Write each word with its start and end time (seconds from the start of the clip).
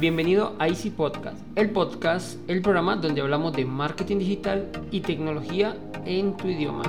bienvenido 0.00 0.54
a 0.60 0.68
Easy 0.68 0.90
Podcast, 0.90 1.38
el 1.56 1.70
podcast, 1.70 2.38
el 2.48 2.62
programa 2.62 2.94
donde 2.96 3.20
hablamos 3.20 3.52
de 3.52 3.64
marketing 3.64 4.18
digital 4.18 4.68
y 4.92 5.00
tecnología 5.00 5.76
en 6.04 6.36
tu 6.36 6.46
idioma. 6.46 6.84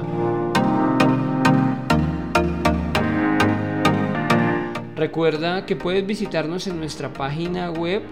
Recuerda 4.96 5.66
que 5.66 5.76
puedes 5.76 6.06
visitarnos 6.06 6.68
en 6.68 6.78
nuestra 6.78 7.12
página 7.12 7.72
web 7.72 8.04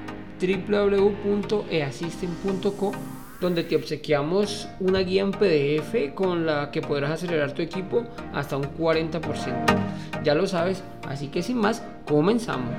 www.easystem.co 0.42 2.92
donde 3.40 3.64
te 3.64 3.76
obsequiamos 3.76 4.68
una 4.80 4.98
guía 5.00 5.22
en 5.22 5.32
PDF 5.32 6.16
con 6.16 6.48
la 6.48 6.72
que 6.72 6.82
podrás 6.82 7.12
acelerar 7.12 7.54
tu 7.54 7.62
equipo 7.62 8.04
hasta 8.34 8.58
un 8.58 8.64
40%. 8.64 10.24
Ya 10.24 10.34
lo 10.34 10.48
sabes, 10.48 10.84
así 11.08 11.28
que 11.28 11.44
sin 11.44 11.58
más, 11.58 11.84
comenzamos. 12.08 12.74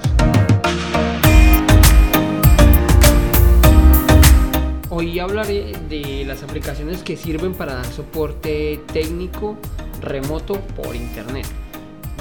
Hoy 4.91 5.19
hablaré 5.19 5.75
de 5.91 6.25
las 6.25 6.43
aplicaciones 6.43 7.03
que 7.03 7.15
sirven 7.15 7.53
para 7.53 7.75
dar 7.75 7.85
soporte 7.85 8.81
técnico 8.91 9.59
remoto 10.01 10.59
por 10.61 10.97
internet. 10.97 11.47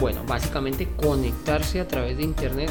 Bueno, 0.01 0.23
básicamente 0.27 0.89
conectarse 0.97 1.79
a 1.79 1.87
través 1.87 2.17
de 2.17 2.23
internet. 2.23 2.69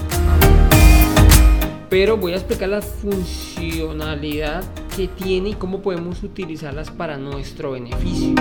Pero 1.88 2.18
voy 2.18 2.32
a 2.32 2.36
explicar 2.36 2.68
la 2.68 2.82
funcionalidad 2.82 4.64
que 4.94 5.08
tiene 5.08 5.50
y 5.50 5.54
cómo 5.54 5.80
podemos 5.80 6.22
utilizarlas 6.22 6.90
para 6.90 7.16
nuestro 7.16 7.70
beneficio. 7.70 8.34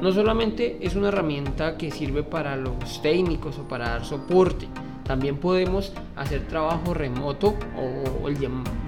No 0.00 0.12
solamente 0.12 0.78
es 0.80 0.94
una 0.94 1.08
herramienta 1.08 1.76
que 1.76 1.90
sirve 1.90 2.22
para 2.22 2.56
los 2.56 3.02
técnicos 3.02 3.58
o 3.58 3.66
para 3.66 3.88
dar 3.88 4.04
soporte, 4.04 4.68
también 5.02 5.38
podemos 5.38 5.92
hacer 6.14 6.46
trabajo 6.46 6.94
remoto 6.94 7.56
o 8.22 8.28
el 8.28 8.38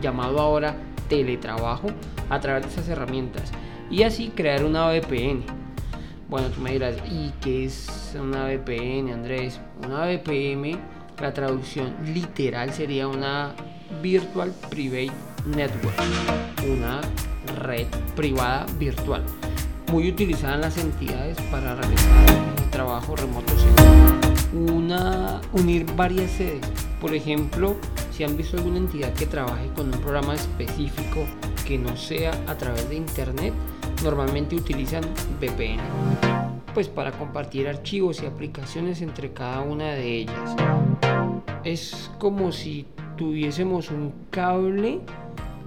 llamado 0.01 0.39
ahora 0.39 0.77
teletrabajo 1.09 1.89
a 2.31 2.41
través 2.41 2.65
de 2.65 2.69
esas 2.71 2.89
herramientas 2.89 3.53
y 3.91 4.03
así 4.03 4.33
crear 4.35 4.65
una 4.65 4.89
VPN. 4.89 5.45
Bueno, 6.29 6.49
tú 6.49 6.61
me 6.63 6.73
dirás, 6.73 6.97
¿y 7.11 7.31
qué 7.43 7.67
es 7.67 8.17
una 8.19 8.47
VPN, 8.47 9.13
Andrés? 9.13 9.61
Una 9.85 10.07
VPN, 10.07 10.79
la 11.21 11.35
traducción 11.35 11.95
literal 12.15 12.73
sería 12.73 13.07
una 13.07 13.55
Virtual 14.03 14.53
Private 14.71 15.13
Network, 15.47 15.95
una 16.67 17.01
red 17.61 17.87
privada 18.17 18.65
virtual, 18.79 19.23
muy 19.91 20.09
utilizada 20.09 20.55
en 20.55 20.61
las 20.63 20.79
entidades 20.79 21.37
para 21.51 21.75
realizar 21.75 22.71
trabajo 22.71 23.15
remoto. 23.15 23.53
Una, 24.55 25.41
unir 25.53 25.85
varias 25.95 26.31
sedes, 26.31 26.67
por 27.01 27.15
ejemplo, 27.15 27.77
si 28.23 28.27
han 28.27 28.37
visto 28.37 28.57
alguna 28.57 28.77
entidad 28.77 29.13
que 29.15 29.27
trabaje 29.27 29.67
con 29.75 29.87
un 29.87 30.01
programa 30.01 30.37
específico 30.37 31.27
que 31.67 31.77
no 31.77 31.97
sea 31.97 32.31
a 32.47 32.57
través 32.57 32.89
de 32.89 32.95
internet, 32.95 33.53
normalmente 34.05 34.55
utilizan 34.55 35.03
VPN, 35.41 35.81
pues 36.73 36.87
para 36.87 37.11
compartir 37.11 37.67
archivos 37.67 38.23
y 38.23 38.27
aplicaciones 38.27 39.03
entre 39.03 39.33
cada 39.33 39.63
una 39.63 39.95
de 39.95 40.19
ellas. 40.19 40.55
Es 41.65 42.13
como 42.21 42.53
si 42.53 42.87
tuviésemos 43.17 43.91
un 43.91 44.15
cable 44.31 45.01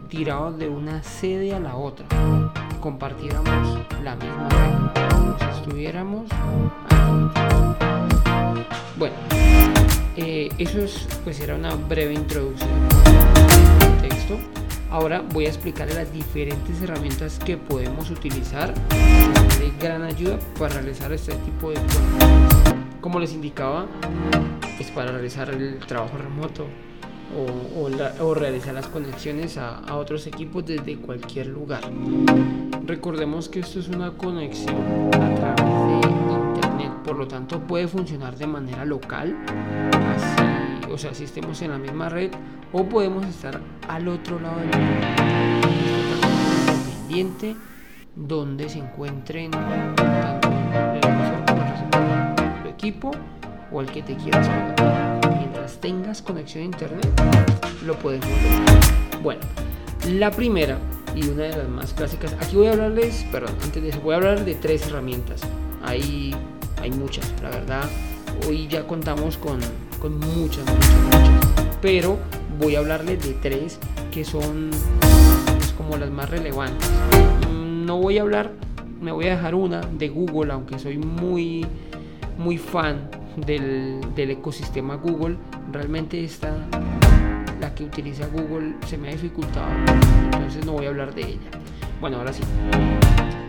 tirado 0.07 0.53
de 0.53 0.69
una 0.69 1.03
sede 1.03 1.53
a 1.53 1.59
la 1.59 1.75
otra, 1.75 2.05
compartiéramos 2.79 3.79
la 4.01 4.15
misma 4.15 4.47
red, 4.47 5.37
si 5.39 5.59
estuviéramos 5.59 6.29
Bueno, 8.97 9.15
eh, 10.17 10.49
eso 10.57 10.79
es, 10.79 11.07
pues 11.23 11.39
era 11.39 11.55
una 11.55 11.75
breve 11.75 12.13
introducción 12.13 12.69
texto. 14.01 14.37
Ahora 14.89 15.21
voy 15.33 15.45
a 15.45 15.49
explicar 15.49 15.91
las 15.93 16.11
diferentes 16.13 16.81
herramientas 16.81 17.39
que 17.39 17.57
podemos 17.57 18.09
utilizar 18.11 18.73
de 18.73 19.71
gran 19.79 20.03
ayuda 20.03 20.39
para 20.57 20.75
realizar 20.75 21.11
este 21.11 21.33
tipo 21.35 21.69
de 21.71 21.75
cosas. 21.75 22.75
Como 23.01 23.19
les 23.19 23.33
indicaba, 23.33 23.87
es 24.79 24.89
para 24.91 25.11
realizar 25.11 25.49
el 25.49 25.79
trabajo 25.79 26.17
remoto 26.17 26.65
o, 28.19 28.33
realizar 28.33 28.73
las 28.73 28.87
conexiones 28.87 29.57
a, 29.57 29.79
a, 29.79 29.95
otros 29.95 30.27
equipos 30.27 30.65
desde 30.65 30.97
cualquier 30.97 31.47
lugar. 31.47 31.81
Recordemos 32.85 33.49
que 33.49 33.59
esto 33.59 33.79
es 33.79 33.89
una 33.89 34.11
conexión 34.11 35.09
a 35.13 35.35
través 35.35 35.57
de 35.57 36.34
por 37.05 37.15
lo 37.17 37.27
tanto 37.27 37.59
puede 37.59 37.87
funcionar 37.87 38.35
de 38.35 38.47
manera 38.47 38.83
local, 38.83 39.37
o 40.91 40.97
sea, 40.97 41.13
si 41.13 41.25
estemos 41.25 41.61
en 41.61 41.69
la 41.69 41.77
misma 41.77 42.09
red, 42.09 42.31
o 42.73 42.83
podemos 42.83 43.23
estar 43.27 43.61
al 43.87 44.07
otro 44.07 44.39
lado 44.39 44.57
del 44.57 44.67
mundo, 44.67 45.07
independiente, 47.07 47.55
donde 48.15 48.69
se 48.69 48.79
encuentren 48.79 49.51
tanto 49.51 50.49
el 52.63 52.69
equipo 52.69 53.11
o 53.71 53.81
el 53.81 53.91
que 53.91 54.01
te 54.01 54.15
quieras 54.15 54.47
conectar. 54.47 55.19
Mientras 55.37 55.79
tengas 55.79 56.23
conexión 56.23 56.63
a 56.63 56.65
internet, 56.65 57.21
lo 57.85 57.93
podemos 57.99 58.27
ver. 58.27 59.21
Bueno, 59.21 59.41
la 60.09 60.31
primera 60.31 60.79
y 61.15 61.27
una 61.27 61.43
de 61.43 61.57
las 61.57 61.69
más 61.69 61.93
clásicas, 61.93 62.33
aquí 62.39 62.55
voy 62.55 62.67
a 62.67 62.71
hablarles, 62.71 63.25
perdón, 63.31 63.55
antes 63.63 63.83
de 63.83 63.89
eso 63.89 64.01
voy 64.01 64.13
a 64.13 64.17
hablar 64.17 64.43
de 64.43 64.55
tres 64.55 64.87
herramientas. 64.87 65.41
Hay 65.83 66.33
hay 66.85 66.91
muchas, 66.91 67.33
la 67.41 67.49
verdad. 67.49 67.89
Hoy 68.47 68.67
ya 68.67 68.85
contamos 68.85 69.37
con, 69.37 69.59
con 69.99 70.19
muchas, 70.19 70.63
muchas, 70.65 70.95
muchas. 71.03 71.77
Pero 71.81 72.19
voy 72.59 72.75
a 72.75 72.79
hablarles 72.79 73.25
de 73.25 73.33
tres 73.33 73.79
que 74.11 74.23
son 74.23 74.69
pues, 75.57 75.71
como 75.71 75.97
las 75.97 76.11
más 76.11 76.29
relevantes. 76.29 76.87
Mm, 77.49 77.85
no 77.85 77.97
voy 77.97 78.19
a 78.19 78.21
hablar, 78.21 78.51
me 79.01 79.11
voy 79.11 79.25
a 79.25 79.31
dejar 79.31 79.55
una 79.55 79.81
de 79.81 80.09
Google, 80.09 80.53
aunque 80.53 80.77
soy 80.77 80.99
muy, 80.99 81.65
muy 82.37 82.59
fan 82.59 83.09
del, 83.35 83.99
del 84.15 84.31
ecosistema 84.31 84.95
Google. 84.95 85.37
Realmente 85.71 86.23
esta, 86.23 86.55
la 87.59 87.73
que 87.73 87.83
utiliza 87.83 88.27
Google, 88.27 88.75
se 88.85 88.99
me 88.99 89.09
ha 89.09 89.11
dificultado. 89.11 89.71
Entonces 90.25 90.63
no 90.67 90.73
voy 90.73 90.85
a 90.85 90.89
hablar 90.89 91.15
de 91.15 91.21
ella. 91.21 91.49
Bueno, 91.99 92.17
ahora 92.17 92.31
sí. 92.31 92.43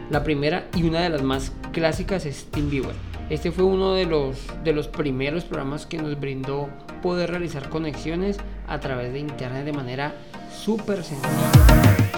La 0.09 0.25
primera 0.25 0.69
y 0.75 0.85
una 0.85 1.01
de 1.01 1.11
las 1.11 1.23
más 1.23 1.53
clásicas 1.73 2.25
es 2.25 2.47
TeamViewer. 2.47 2.95
Este 3.29 3.51
fue 3.51 3.65
uno 3.65 3.93
de 3.95 4.07
los, 4.07 4.47
de 4.63 4.73
los 4.73 4.87
primeros 4.87 5.45
programas 5.45 5.85
que 5.85 5.99
nos 5.99 6.19
brindó 6.19 6.69
poder 7.03 7.31
realizar 7.31 7.69
conexiones 7.69 8.39
a 8.69 8.79
través 8.79 9.13
de 9.13 9.19
internet 9.19 9.65
de 9.65 9.73
manera 9.73 10.15
súper 10.49 11.03
sencilla, 11.03 11.51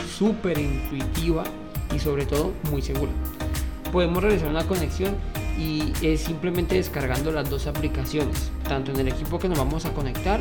súper 0.06 0.58
intuitiva 0.58 1.44
y 1.94 1.98
sobre 1.98 2.26
todo 2.26 2.52
muy 2.70 2.82
segura. 2.82 3.10
Podemos 3.90 4.22
realizar 4.22 4.48
una 4.48 4.66
conexión 4.66 5.16
y 5.58 5.92
es 6.02 6.20
simplemente 6.20 6.74
descargando 6.74 7.32
las 7.32 7.48
dos 7.48 7.66
aplicaciones, 7.66 8.50
tanto 8.68 8.92
en 8.92 9.00
el 9.00 9.08
equipo 9.08 9.38
que 9.38 9.48
nos 9.48 9.58
vamos 9.58 9.86
a 9.86 9.94
conectar 9.94 10.40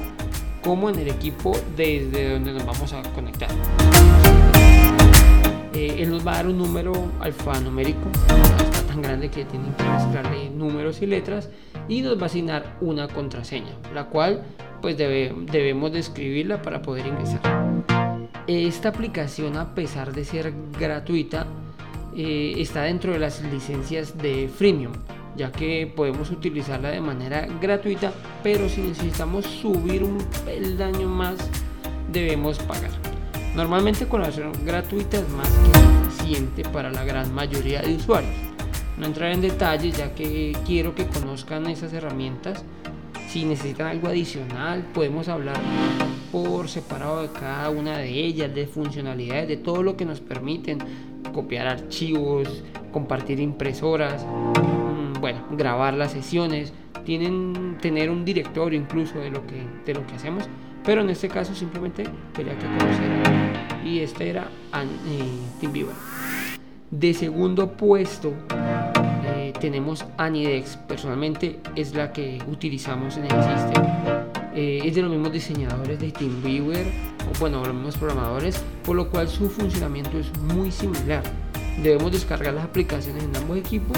como 0.62 0.90
en 0.90 1.00
el 1.00 1.08
equipo 1.08 1.58
desde 1.78 2.34
donde 2.34 2.52
nos 2.52 2.66
vamos 2.66 2.92
a 2.92 3.02
conectar. 3.14 3.50
Eh, 5.78 6.02
él 6.02 6.10
nos 6.10 6.26
va 6.26 6.32
a 6.32 6.36
dar 6.38 6.48
un 6.48 6.58
número 6.58 6.92
alfanumérico 7.20 8.10
grande 9.00 9.30
que 9.30 9.46
tienen 9.46 9.72
que 9.74 9.84
mezclarle 9.84 10.50
números 10.50 11.04
y 11.04 11.06
letras 11.06 11.52
y 11.88 12.02
nos 12.02 12.18
va 12.18 12.24
a 12.24 12.26
asignar 12.26 12.78
una 12.82 13.08
contraseña, 13.08 13.76
la 13.94 14.06
cual 14.06 14.44
pues 14.82 14.98
debemos 14.98 15.92
de 15.92 16.00
escribirla 16.00 16.64
para 16.64 16.82
poder 16.82 17.06
ingresar. 17.06 17.42
Esta 18.48 18.90
aplicación 18.90 19.56
a 19.56 19.76
pesar 19.76 20.14
de 20.14 20.26
ser 20.26 20.52
gratuita 20.80 21.46
eh, 22.16 22.56
está 22.58 22.82
dentro 22.82 23.14
de 23.14 23.20
las 23.20 23.44
licencias 23.44 24.18
de 24.18 24.50
freemium 24.50 24.94
ya 25.36 25.52
que 25.52 25.94
podemos 25.96 26.32
utilizarla 26.32 26.90
de 26.90 27.02
manera 27.02 27.48
gratuita 27.62 28.12
pero 28.42 28.68
si 28.68 28.82
necesitamos 28.82 29.46
subir 29.46 30.04
un 30.04 30.18
peldaño 30.44 31.08
más 31.08 31.38
debemos 32.12 32.58
pagar 32.58 33.07
normalmente 33.58 34.08
con 34.08 34.22
la 34.22 34.28
versión 34.28 34.54
gratuita 34.64 35.18
es 35.18 35.28
más 35.30 35.50
que 35.50 36.06
suficiente 36.06 36.64
para 36.70 36.92
la 36.92 37.04
gran 37.04 37.34
mayoría 37.34 37.82
de 37.82 37.96
usuarios. 37.96 38.32
No 39.00 39.08
entrar 39.08 39.32
en 39.32 39.42
detalles 39.42 39.98
ya 39.98 40.14
que 40.14 40.56
quiero 40.64 40.94
que 40.94 41.08
conozcan 41.08 41.66
esas 41.66 41.92
herramientas. 41.92 42.64
Si 43.28 43.46
necesitan 43.46 43.88
algo 43.88 44.10
adicional, 44.10 44.86
podemos 44.94 45.28
hablar 45.28 45.60
por 46.32 46.70
separado 46.70 47.24
de 47.24 47.30
cada 47.30 47.72
una 47.72 47.98
de 47.98 48.10
ellas, 48.10 48.54
de 48.54 48.68
funcionalidades, 48.68 49.48
de 49.48 49.58
todo 49.58 49.82
lo 49.82 49.98
que 49.98 50.06
nos 50.06 50.22
permiten. 50.22 50.78
Copiar 51.34 51.68
archivos, 51.68 52.64
compartir 52.92 53.40
impresoras, 53.40 54.24
mm, 54.24 55.20
bueno, 55.20 55.46
grabar 55.52 55.96
las 55.96 56.12
sesiones, 56.12 56.74
tienen 57.06 57.78
tener 57.82 58.12
un 58.12 58.24
directorio 58.24 58.80
incluso 58.80 59.18
de 59.18 59.32
lo 59.32 59.46
que 59.48 59.64
de 59.86 59.94
lo 59.94 60.06
que 60.06 60.16
hacemos, 60.16 60.48
pero 60.88 61.02
en 61.02 61.10
este 61.10 61.28
caso 61.28 61.54
simplemente 61.54 62.06
quería 62.34 62.58
que 62.58 62.66
conocieran 62.66 63.86
y 63.86 64.00
este 64.00 64.30
era 64.30 64.48
eh, 64.74 65.20
TeamViewer. 65.60 65.94
De 66.90 67.14
segundo 67.14 67.74
puesto 67.74 68.34
tenemos 69.60 70.06
Anidex, 70.18 70.78
personalmente 70.88 71.60
es 71.76 71.94
la 71.94 72.14
que 72.14 72.42
utilizamos 72.48 73.18
en 73.18 73.26
el 73.26 73.32
sistema. 73.32 74.28
Eh, 74.56 74.80
es 74.86 74.96
de 74.96 75.02
los 75.02 75.12
mismos 75.12 75.34
diseñadores 75.34 76.00
de 76.00 76.10
TeamViewer, 76.12 76.86
o 77.30 77.38
bueno, 77.38 77.66
los 77.66 77.74
mismos 77.74 77.98
programadores, 77.98 78.64
por 78.86 78.96
lo 78.96 79.10
cual 79.10 79.28
su 79.28 79.50
funcionamiento 79.50 80.18
es 80.18 80.32
muy 80.54 80.72
similar. 80.72 81.22
Debemos 81.84 82.14
descargar 82.14 82.54
las 82.54 82.64
aplicaciones 82.64 83.26
en 83.26 83.36
ambos 83.36 83.58
equipos 83.58 83.98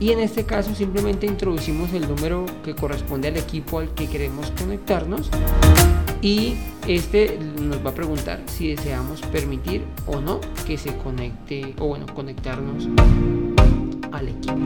y 0.00 0.10
en 0.10 0.18
este 0.18 0.44
caso 0.44 0.74
simplemente 0.74 1.26
introducimos 1.26 1.92
el 1.92 2.08
número 2.08 2.46
que 2.64 2.74
corresponde 2.74 3.28
al 3.28 3.36
equipo 3.36 3.78
al 3.78 3.94
que 3.94 4.08
queremos 4.08 4.50
conectarnos. 4.58 5.30
Y 6.22 6.54
este 6.88 7.38
nos 7.60 7.84
va 7.84 7.90
a 7.90 7.94
preguntar 7.94 8.42
si 8.46 8.74
deseamos 8.74 9.20
permitir 9.22 9.84
o 10.06 10.20
no 10.20 10.40
que 10.66 10.76
se 10.76 10.96
conecte 10.96 11.74
o 11.78 11.88
bueno 11.88 12.06
conectarnos 12.14 12.88
al 14.10 14.28
equipo. 14.28 14.58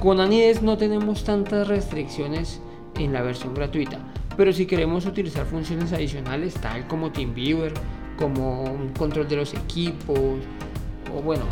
Con 0.00 0.20
Anides 0.20 0.60
no 0.60 0.76
tenemos 0.76 1.24
tantas 1.24 1.66
restricciones 1.66 2.60
en 2.96 3.12
la 3.12 3.22
versión 3.22 3.54
gratuita 3.54 4.00
pero 4.38 4.52
si 4.52 4.66
queremos 4.66 5.04
utilizar 5.04 5.44
funciones 5.46 5.92
adicionales 5.92 6.54
tal 6.54 6.86
como 6.86 7.10
TeamViewer 7.10 7.74
como 8.16 8.62
un 8.62 8.90
control 8.90 9.28
de 9.28 9.36
los 9.36 9.52
equipos 9.52 10.38
o 11.12 11.20
bueno 11.20 11.42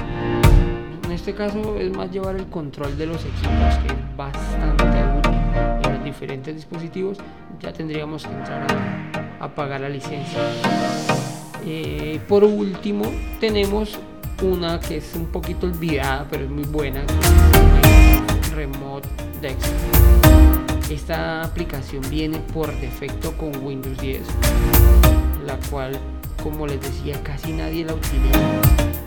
en 1.07 1.13
este 1.13 1.35
caso 1.35 1.79
es 1.79 1.97
más 1.97 2.11
llevar 2.11 2.35
el 2.35 2.47
control 2.47 2.99
de 2.99 3.07
los 3.07 3.25
equipos 3.25 3.79
que 3.83 3.93
es 3.93 4.17
bastante 4.17 4.85
útil 5.19 5.41
en 5.85 5.95
los 5.95 6.05
diferentes 6.05 6.55
dispositivos 6.55 7.19
ya 7.61 7.73
tendríamos 7.73 8.27
que 8.27 8.33
entrar 8.33 8.67
a, 9.41 9.49
pagar 9.55 9.81
la 9.81 9.89
licencia. 9.89 10.41
Eh, 11.65 12.21
por 12.29 12.43
último 12.43 13.05
tenemos 13.41 13.99
una 14.43 14.81
que 14.81 14.97
es 14.97 15.15
un 15.15 15.27
poquito 15.27 15.67
olvidada 15.67 16.27
pero 16.29 16.45
es 16.45 16.51
muy 16.51 16.65
buena 16.65 17.05
Remote 18.55 19.09
Dex 19.41 19.57
esta 20.91 21.43
aplicación 21.43 22.03
viene 22.11 22.39
por 22.53 22.73
defecto 22.81 23.33
con 23.37 23.57
Windows 23.65 23.97
10 23.99 24.23
la 25.47 25.57
cual 25.71 25.99
como 26.43 26.67
les 26.67 26.81
decía 26.81 27.21
casi 27.23 27.53
nadie 27.53 27.85
la 27.85 27.95
utiliza. 27.95 28.41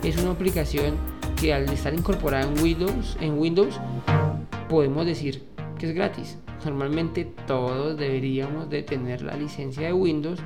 Es 0.02 0.16
una 0.18 0.32
aplicación 0.32 0.96
que 1.40 1.54
al 1.54 1.68
estar 1.70 1.94
incorporada 1.94 2.46
en 2.46 2.62
Windows, 2.62 3.16
en 3.20 3.38
Windows 3.38 3.80
podemos 4.68 5.06
decir 5.06 5.42
que 5.78 5.88
es 5.88 5.94
gratis. 5.94 6.38
Normalmente 6.64 7.24
todos 7.46 7.96
deberíamos 7.96 8.68
de 8.68 8.82
tener 8.82 9.22
la 9.22 9.34
licencia 9.34 9.86
de 9.86 9.92
Windows 9.94 10.38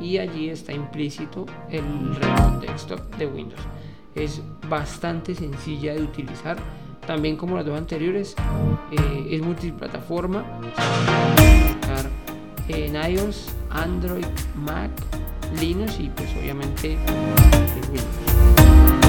y 0.00 0.16
allí 0.16 0.48
está 0.48 0.72
implícito 0.72 1.44
el 1.68 1.84
Desktop 2.60 3.14
de 3.16 3.26
Windows. 3.26 3.60
Es 4.14 4.40
bastante 4.68 5.34
sencilla 5.34 5.94
de 5.94 6.02
utilizar. 6.02 6.56
También 7.06 7.36
como 7.36 7.56
las 7.56 7.66
dos 7.66 7.76
anteriores, 7.76 8.34
eh, 8.92 9.28
es 9.30 9.42
multiplataforma. 9.42 10.44
En 12.68 12.94
iOS, 12.94 13.48
Android, 13.70 14.24
Mac, 14.54 14.90
Linux 15.60 15.98
y 15.98 16.08
pues 16.08 16.28
obviamente 16.40 16.96
Windows. 17.88 18.99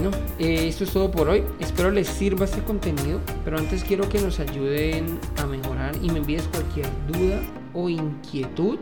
Bueno, 0.00 0.16
eh, 0.38 0.66
esto 0.66 0.84
es 0.84 0.94
todo 0.94 1.10
por 1.10 1.28
hoy. 1.28 1.44
Espero 1.58 1.90
les 1.90 2.08
sirva 2.08 2.46
este 2.46 2.62
contenido, 2.62 3.20
pero 3.44 3.58
antes 3.58 3.84
quiero 3.84 4.08
que 4.08 4.18
nos 4.18 4.40
ayuden 4.40 5.20
a 5.36 5.44
mejorar 5.44 5.94
y 6.00 6.08
me 6.08 6.20
envíes 6.20 6.44
cualquier 6.44 6.86
duda 7.06 7.38
o 7.74 7.90
inquietud 7.90 8.78